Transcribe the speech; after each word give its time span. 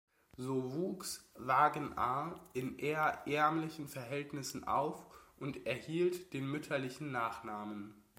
So 0.35 0.73
wuchs 0.73 1.29
Wagenaar 1.35 2.49
in 2.53 2.79
eher 2.79 3.21
ärmlichen 3.27 3.87
Verhältnissen 3.87 4.63
auf 4.63 5.03
und 5.37 5.67
erhielt 5.67 6.33
den 6.33 6.49
mütterlichen 6.49 7.11
Nachnamen. 7.11 8.01